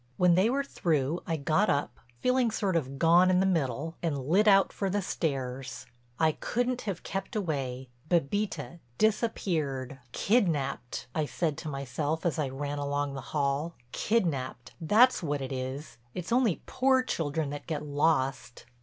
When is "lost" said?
17.85-18.65